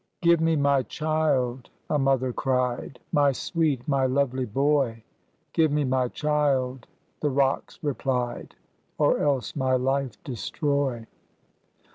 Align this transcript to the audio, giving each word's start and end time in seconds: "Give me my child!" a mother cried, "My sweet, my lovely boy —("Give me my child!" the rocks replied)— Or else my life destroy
"Give 0.23 0.41
me 0.41 0.55
my 0.55 0.81
child!" 0.81 1.69
a 1.91 1.99
mother 1.99 2.33
cried, 2.33 2.99
"My 3.11 3.31
sweet, 3.31 3.87
my 3.87 4.07
lovely 4.07 4.45
boy 4.45 5.03
—("Give 5.53 5.71
me 5.71 5.83
my 5.83 6.07
child!" 6.07 6.87
the 7.21 7.29
rocks 7.29 7.77
replied)— 7.83 8.55
Or 8.97 9.19
else 9.19 9.55
my 9.55 9.75
life 9.75 10.13
destroy 10.23 11.05